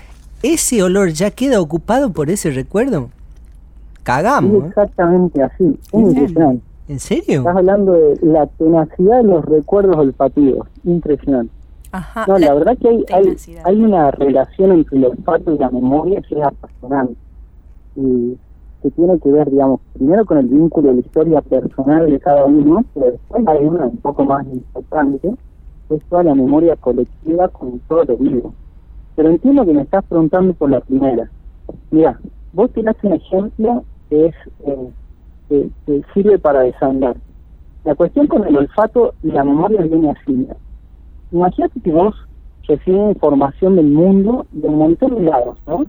[0.42, 3.12] ¿Ese olor ya queda ocupado por ese recuerdo?
[4.02, 4.64] Cagamos.
[4.64, 4.68] ¿eh?
[4.70, 5.78] exactamente así.
[6.92, 7.40] ¿En serio?
[7.40, 10.68] Estás hablando de la tenacidad de los recuerdos olfativos.
[10.84, 11.54] Impresionante.
[11.94, 13.06] Ajá, no, la, verdad que hay,
[13.64, 17.16] hay, una relación entre el olfato y la memoria que es apasionante.
[17.96, 18.38] Y
[18.82, 22.44] que tiene que ver, digamos, primero con el vínculo de la historia personal de cada
[22.44, 25.34] uno, pero después hay una un poco más importante,
[25.88, 28.54] que es toda la memoria colectiva con todo lo vivo.
[29.16, 31.32] Pero entiendo que me estás preguntando por la primera.
[31.90, 32.20] Mira,
[32.52, 34.92] vos tenés un ejemplo que es eh,
[35.86, 37.16] que, sirve para desandar.
[37.84, 40.48] La cuestión con el olfato y la memoria viene así.
[41.32, 42.16] Imagínate que vos
[42.68, 45.86] recibes información del mundo de un montón de lados, ¿no?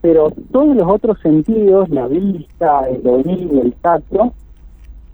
[0.00, 4.32] Pero todos los otros sentidos, la vista, el oído, el tacto,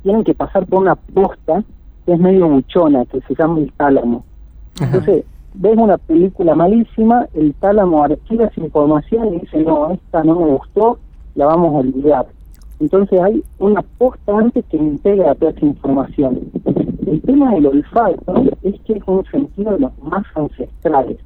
[0.02, 1.62] tienen que pasar por una posta
[2.06, 4.24] que es medio buchona, que se llama el tálamo.
[4.80, 10.36] Entonces, ves una película malísima, el tálamo archiva esa información y dice, no, esta no
[10.36, 10.98] me gustó,
[11.34, 12.26] la vamos a olvidar.
[12.80, 16.50] Entonces hay una posta antes que integra toda esa información.
[17.06, 21.18] El tema del olfato es que es un sentido de los más ancestrales.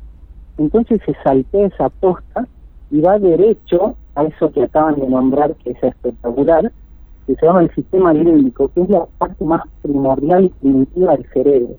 [0.58, 2.46] Entonces se saltea esa posta
[2.90, 6.72] y va derecho a eso que acaban de nombrar, que es espectacular,
[7.26, 11.26] que se llama el sistema límbico, que es la parte más primordial y primitiva del
[11.32, 11.74] cerebro.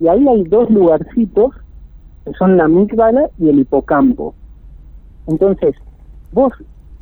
[0.00, 1.54] Y ahí hay dos lugarcitos,
[2.24, 4.34] que son la amígdala y el hipocampo.
[5.26, 5.74] Entonces,
[6.32, 6.52] vos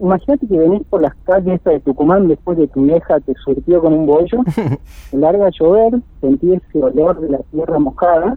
[0.03, 3.93] imagínate que venís por las calles de Tucumán después de tu vieja te surtió con
[3.93, 4.43] un bollo,
[5.12, 8.37] larga a llover, sentís ese olor de la tierra mojada,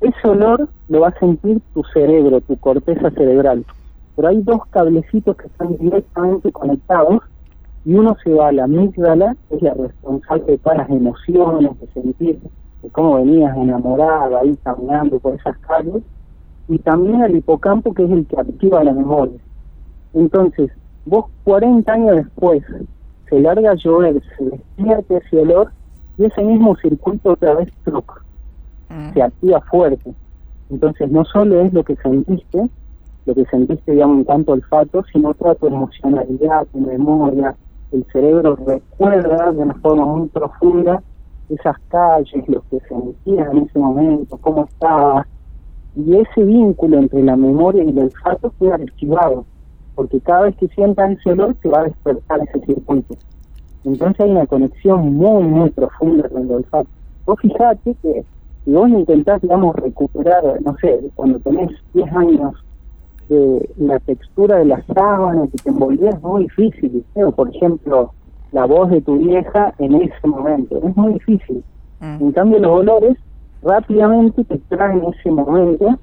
[0.00, 3.64] ese olor lo va a sentir tu cerebro, tu corteza cerebral.
[4.14, 7.22] Pero hay dos cablecitos que están directamente conectados
[7.84, 11.80] y uno se va a la amígdala, que es la responsable de todas las emociones,
[11.80, 12.38] de sentir
[12.82, 16.02] de cómo venías enamorada ahí caminando por esas calles,
[16.68, 19.38] y también al hipocampo, que es el que activa la memoria.
[20.14, 20.70] Entonces,
[21.04, 22.62] vos 40 años después,
[23.28, 25.70] se larga a llover, se despierta ese olor
[26.18, 28.14] y ese mismo circuito otra vez truca,
[28.88, 29.12] mm.
[29.12, 30.14] se activa fuerte.
[30.70, 32.68] Entonces, no solo es lo que sentiste,
[33.26, 37.54] lo que sentiste, digamos, en cuanto olfato, sino toda tu emocionalidad, tu memoria,
[37.92, 41.02] el cerebro recuerda de una forma muy profunda
[41.48, 45.26] esas calles, lo que sentías en ese momento, cómo estabas,
[45.94, 49.44] y ese vínculo entre la memoria y el olfato queda archivado
[49.96, 53.16] porque cada vez que sientas ese olor se va a despertar ese circuito.
[53.84, 56.88] Entonces hay una conexión muy, muy profunda con el olfato.
[57.24, 58.24] Vos fijate que
[58.64, 62.54] si vos intentás, digamos, recuperar, no sé, cuando tenés 10 años,
[63.28, 68.12] de la textura de la sábana que te envolvía es muy difícil, por ejemplo,
[68.52, 71.64] la voz de tu vieja en ese momento, es muy difícil.
[72.00, 72.22] Mm.
[72.22, 73.16] En cambio, los olores
[73.62, 75.98] rápidamente te traen ese momento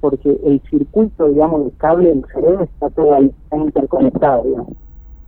[0.00, 4.72] porque el circuito, digamos, del cable del cerebro está todo ahí, está interconectado, digamos.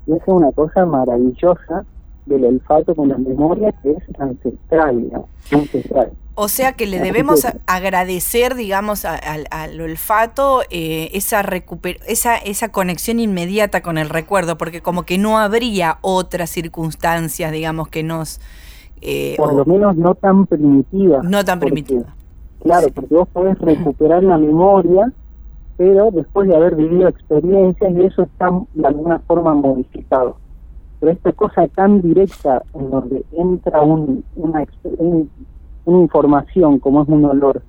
[0.06, 1.84] Y eso es una cosa maravillosa
[2.26, 6.12] del olfato con la memoria que es ancestral, digamos, ancestral.
[6.34, 11.44] O sea que le debemos agradecer, digamos, al olfato eh, esa,
[12.06, 17.88] esa, esa conexión inmediata con el recuerdo, porque como que no habría otras circunstancias, digamos,
[17.88, 18.40] que nos...
[19.02, 21.20] Eh, Por lo menos no tan primitiva.
[21.22, 22.14] No tan primitiva.
[22.62, 25.12] Claro, porque vos podés recuperar la memoria,
[25.76, 30.36] pero después de haber vivido experiencias y eso está de alguna forma modificado.
[31.00, 34.64] Pero esta cosa tan directa en donde entra un, una,
[34.98, 35.30] un,
[35.86, 37.62] una información como es un olor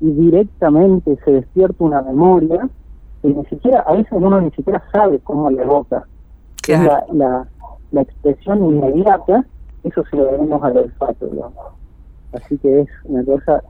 [0.00, 2.68] y directamente se despierta una memoria
[3.22, 6.06] que ni siquiera, a veces uno ni siquiera sabe cómo le evoca.
[6.68, 7.48] La, la,
[7.90, 9.44] la, expresión inmediata,
[9.82, 11.28] eso se lo debemos al olfato,
[12.32, 13.60] Así que es una cosa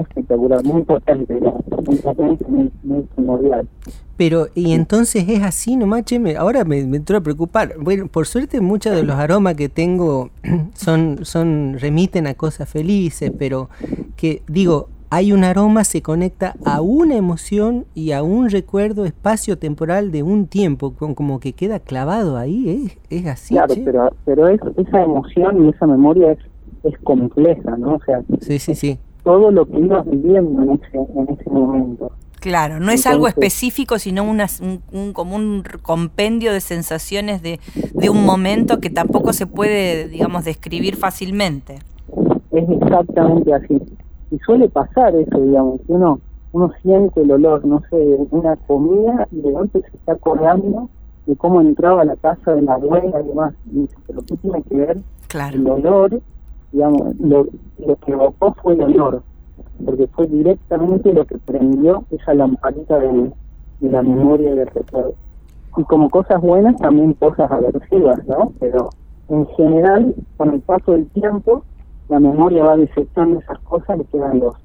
[0.00, 1.40] espectacular, muy potente,
[1.86, 2.44] muy potente,
[2.82, 3.68] muy, primordial.
[4.16, 7.74] Pero, y entonces es así nomás, che, ahora me, me, entró a preocupar.
[7.78, 10.30] Bueno, por suerte muchos de los aromas que tengo
[10.74, 13.68] son, son, remiten a cosas felices, pero
[14.16, 20.10] que digo, hay un aroma, se conecta a una emoción y a un recuerdo espacio-temporal
[20.10, 23.54] de un tiempo, como que queda clavado ahí, es, es así.
[23.54, 26.38] Claro, pero, pero es, esa emoción y esa memoria es,
[26.82, 27.94] es compleja, ¿no?
[27.94, 28.98] O sea, sí, sí, sí
[29.28, 32.10] todo lo que ibas viviendo en ese, en ese momento.
[32.40, 34.46] Claro, no es algo específico, sino una,
[34.90, 37.60] un, como un compendio de sensaciones de,
[37.92, 41.74] de un momento que tampoco se puede, digamos, describir fácilmente.
[42.52, 43.82] Es exactamente así.
[44.30, 46.20] Y suele pasar eso, digamos, uno,
[46.52, 50.88] uno siente el olor, no sé, de una comida y de golpe se está acordando
[51.26, 53.52] de cómo entraba a la casa de la abuela y demás.
[53.70, 55.54] Y dice, pero ¿qué tiene que ver claro.
[55.54, 56.22] el olor
[56.72, 57.46] digamos, lo,
[57.78, 59.22] lo que evocó fue el olor,
[59.84, 63.32] porque fue directamente lo que prendió esa lamparita de,
[63.80, 65.14] la memoria y del recuerdo.
[65.76, 68.52] Y como cosas buenas, también cosas aversivas, ¿no?
[68.58, 68.90] Pero
[69.28, 71.62] en general, con el paso del tiempo,
[72.08, 74.56] la memoria va desechando esas cosas y quedan los,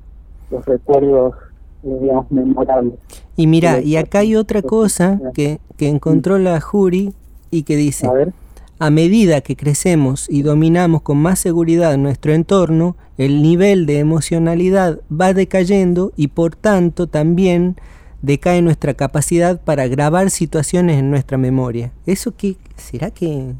[0.49, 1.35] los recuerdos,
[1.83, 2.95] eh, digamos, memorables.
[3.35, 7.13] Y mira, y acá hay otra cosa que, que encontró la Jury
[7.51, 8.07] y que dice...
[8.07, 8.33] A ver
[8.79, 14.99] a medida que crecemos y dominamos con más seguridad nuestro entorno, el nivel de emocionalidad
[15.09, 17.75] va decayendo y por tanto también
[18.21, 21.91] decae nuestra capacidad para grabar situaciones en nuestra memoria.
[22.05, 23.53] ¿Eso qué será que?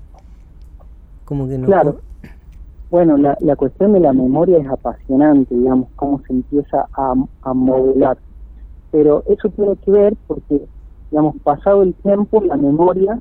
[1.68, 2.00] Claro.
[2.90, 7.54] Bueno, la, la cuestión de la memoria es apasionante, digamos, cómo se empieza a, a
[7.54, 8.18] modelar.
[8.92, 10.62] Pero eso tiene que ver porque,
[11.10, 13.20] digamos, pasado el tiempo, la memoria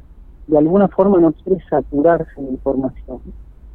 [0.53, 3.21] de alguna forma no quiere saturarse de información.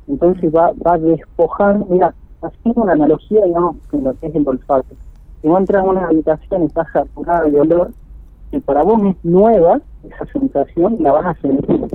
[0.07, 4.95] Entonces va, va despojando, mira, haciendo una analogía, digamos, con lo que es el olfato.
[5.41, 7.91] Si vos entras a una habitación y estás saturada de olor,
[8.51, 11.87] que para vos es nueva esa sensación, la vas a sentir.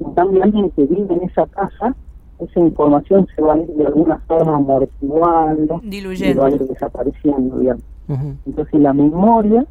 [0.00, 1.94] En cambio, alguien que vive en esa casa,
[2.38, 7.58] esa información se va a ir de alguna forma amortiguando, diluyendo, va a ir desapareciendo,
[7.58, 7.82] digamos.
[8.46, 9.66] Entonces la memoria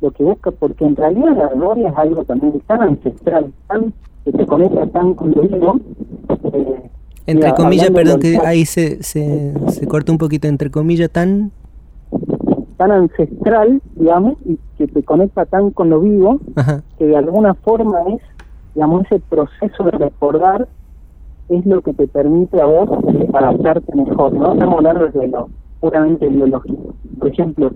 [0.00, 3.92] lo que busca, porque en realidad la memoria es algo también tan ancestral, tan
[4.24, 5.80] que te conecta tan con lo vivo.
[6.52, 6.90] Eh,
[7.26, 11.50] entre comillas, perdón, que ahí se, se, se corta un poquito, entre comillas, tan...
[12.76, 16.40] Tan ancestral, digamos, y que te conecta tan con lo vivo,
[16.98, 18.20] que de alguna forma es,
[18.74, 20.68] digamos, ese proceso de recordar
[21.48, 22.90] es lo que te permite a vos
[23.32, 24.52] adaptarte mejor, ¿no?
[24.52, 25.48] Estamos hablando de lo
[25.80, 26.94] puramente biológico.
[27.18, 27.72] Por ejemplo,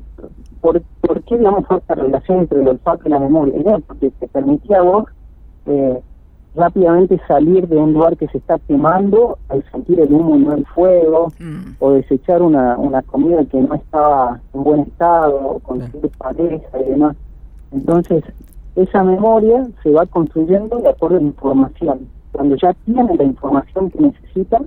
[0.61, 3.79] ¿por, ¿por qué digamos esta relación entre el olfato y la memoria?
[3.87, 5.05] Porque te permitía a vos
[5.67, 6.01] eh,
[6.55, 10.55] rápidamente salir de un lugar que se está quemando al sentir el humo y no
[10.55, 11.77] el fuego, mm.
[11.79, 16.91] o desechar una, una comida que no estaba en buen estado, o conseguir pareja y
[16.91, 17.17] demás.
[17.71, 18.25] Entonces,
[18.75, 22.09] esa memoria se va construyendo de acuerdo a la información.
[22.33, 24.61] Cuando ya tiene la información que necesita,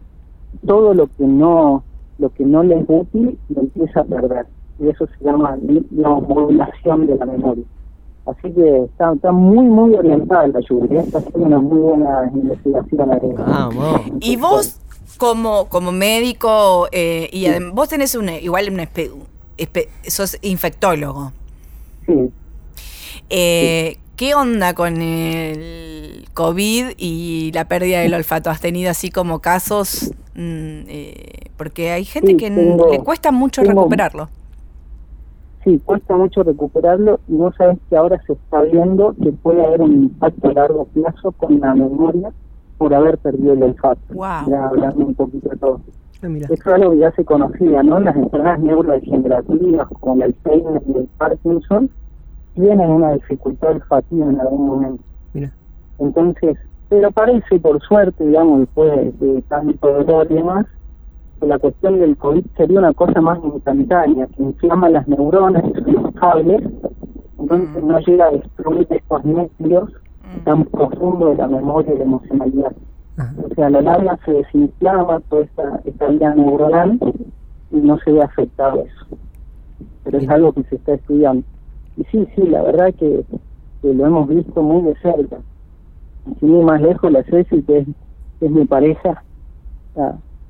[0.65, 1.83] todo lo que no
[2.19, 4.45] lo que no le es útil lo empieza a perder
[4.79, 5.57] y eso se llama
[5.91, 7.63] la modulación de la memoria.
[8.25, 11.01] Así que está, está muy, muy orientada la lluvia.
[11.01, 13.09] Está haciendo una muy buena investigación.
[13.37, 14.01] Vamos.
[14.21, 14.79] Y vos,
[15.17, 18.89] como, como médico, eh, y vos tenés una, igual una
[20.07, 21.33] sos infectólogo.
[22.05, 22.31] Sí.
[23.29, 28.49] Eh, ¿Qué onda con el COVID y la pérdida del olfato?
[28.49, 30.13] ¿Has tenido así como casos?
[30.33, 34.29] Mm, eh, porque hay gente que le cuesta mucho recuperarlo
[35.65, 39.81] sí, cuesta mucho recuperarlo y vos sabés que ahora se está viendo que puede haber
[39.81, 42.31] un impacto a largo plazo con la memoria
[42.77, 44.01] por haber perdido el olfato.
[44.47, 45.81] Ya hablando un poquito de todo.
[46.21, 47.99] Ah, Esto es algo que ya se conocía, ¿no?
[47.99, 51.89] Las enfermedades neurodegenerativas como el Alzheimer y el Parkinson
[52.55, 55.03] tienen una dificultad olfativa en algún momento.
[55.33, 55.51] Mira.
[55.99, 56.57] Entonces,
[56.89, 60.67] pero parece, por suerte, digamos, después de, tanto dolor y demás,
[61.39, 65.91] que la cuestión del COVID sería una cosa más instantánea, que inflama las neuronas y
[65.91, 66.61] los cables,
[67.39, 67.87] entonces mm.
[67.87, 70.43] no llega a destruir estos núcleos mm.
[70.43, 72.73] tan profundos de la memoria y la emocionalidad.
[73.17, 76.99] O sea, a la larga se desinflama toda esta, esta vía neuronal
[77.71, 79.17] y no se ve afectado eso.
[80.03, 81.43] Pero es algo que se está estudiando.
[81.97, 83.23] Y sí, sí, la verdad que,
[83.81, 85.37] que lo hemos visto muy de cerca
[86.39, 87.87] sin más lejos, la Ceci, que es,
[88.41, 89.23] es mi pareja,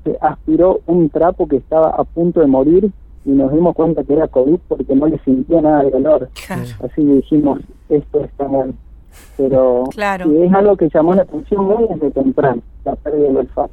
[0.04, 2.90] se aspiró un trapo que estaba a punto de morir
[3.24, 6.28] y nos dimos cuenta que era COVID porque no le sentía nada de dolor.
[6.48, 8.74] Así que dijimos, esto está mal.
[9.36, 10.30] Pero claro.
[10.42, 13.72] es algo que llamó la atención muy desde temprano, la pérdida del olfato.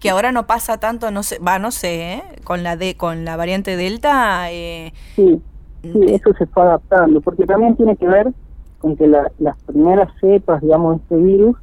[0.00, 2.22] Que ahora no pasa tanto, no sé, va, no sé, ¿eh?
[2.44, 4.52] con la de, con la variante Delta.
[4.52, 5.40] Eh, sí,
[5.82, 8.32] sí, eso se fue adaptando, porque también tiene que ver
[8.78, 11.56] con que las primeras cepas, digamos, de este virus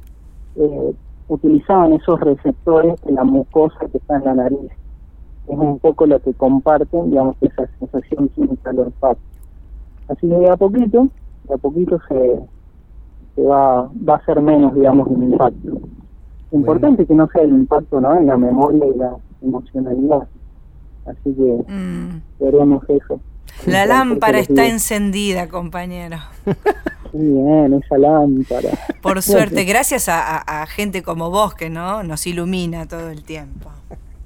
[0.56, 0.94] eh,
[1.28, 4.70] utilizaban esos receptores de la mucosa que está en la nariz.
[5.48, 9.20] Es un poco lo que comparten, digamos, esa sensación química del olfato.
[10.08, 11.08] Así que de a poquito,
[11.48, 12.40] de a poquito se,
[13.34, 15.80] se va, va a ser menos, digamos, el impacto.
[16.52, 18.14] Importante que no sea el impacto ¿no?
[18.16, 20.28] en la memoria y la emocionalidad.
[21.06, 22.22] Así que mm.
[22.40, 23.20] veremos eso.
[23.66, 26.18] La lámpara está encendida, compañero.
[27.12, 28.70] bien, esa lámpara.
[29.00, 33.70] Por suerte, gracias a, gente como vos que no nos ilumina todo el tiempo.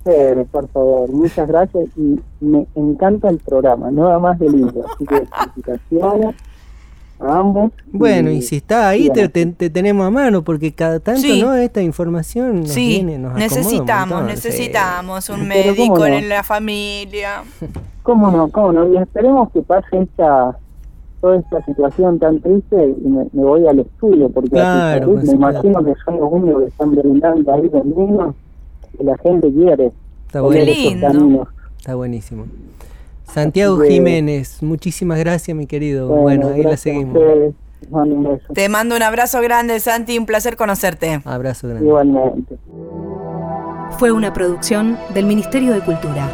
[0.05, 4.85] Pero, por favor, muchas gracias y me encanta el programa, nada más de lindo.
[4.89, 6.35] Así que felicitaciones
[7.21, 7.73] a ambos.
[7.93, 12.63] Bueno, y, si está ahí te, tenemos a mano porque cada tanto no esta información
[12.63, 17.43] nos viene, nos necesitamos, necesitamos un médico en la familia.
[18.03, 18.49] ¿Cómo no?
[18.49, 18.93] ¿Cómo no?
[18.93, 20.57] Y esperemos que pase esta
[21.21, 24.51] toda esta situación tan triste y me, voy al estudio, porque
[25.05, 28.35] pues, me imagino que son los únicos que están brindando ahí conmigo
[28.97, 29.93] que la gente quiere.
[30.27, 31.49] Está buenísimo.
[31.79, 32.47] Está buenísimo.
[33.33, 36.09] Santiago Jiménez, muchísimas gracias, mi querido.
[36.09, 37.19] Bueno, ahí la seguimos.
[38.53, 41.21] Te mando un abrazo grande, Santi, un placer conocerte.
[41.25, 41.87] Abrazo grande.
[41.87, 42.57] Igualmente.
[43.99, 46.29] Fue una producción del Ministerio de Cultura.